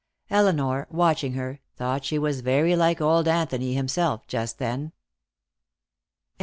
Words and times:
Elinor, 0.31 0.87
watching 0.89 1.33
her, 1.33 1.59
thought 1.75 2.03
she 2.05 2.17
was 2.17 2.41
very 2.41 2.75
like 2.75 2.99
old 2.99 3.27
Anthony 3.27 3.75
himself 3.75 4.25
just 4.25 4.57
then. 4.57 4.93